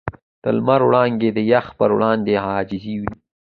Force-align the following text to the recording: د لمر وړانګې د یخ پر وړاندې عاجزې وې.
د 0.43 0.45
لمر 0.57 0.81
وړانګې 0.87 1.29
د 1.33 1.39
یخ 1.51 1.65
پر 1.79 1.89
وړاندې 1.95 2.33
عاجزې 2.45 2.95
وې. 3.01 3.13